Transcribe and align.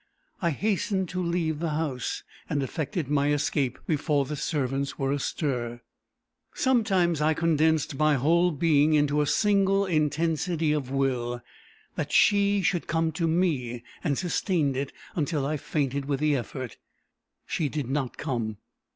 I 0.41 0.49
hastened 0.49 1.09
to 1.09 1.21
leave 1.21 1.59
the 1.59 1.69
house, 1.77 2.23
and 2.49 2.63
effected 2.63 3.07
my 3.07 3.31
escape 3.31 3.77
before 3.85 4.25
the 4.25 4.35
servants 4.35 4.97
were 4.97 5.11
astir. 5.11 5.83
Sometimes 6.55 7.21
I 7.21 7.35
condensed 7.35 7.93
my 7.99 8.15
whole 8.15 8.49
being 8.51 8.93
into 8.95 9.21
a 9.21 9.27
single 9.27 9.85
intensity 9.85 10.71
of 10.71 10.89
will 10.89 11.43
that 11.97 12.11
she 12.11 12.63
should 12.63 12.87
come 12.87 13.11
to 13.11 13.27
me; 13.27 13.83
and 14.03 14.17
sustained 14.17 14.75
it, 14.75 14.91
until 15.15 15.45
I 15.45 15.57
fainted 15.57 16.05
with 16.05 16.19
the 16.19 16.35
effort. 16.35 16.77
She 17.45 17.69
did 17.69 17.87
not 17.87 18.17
come. 18.17 18.57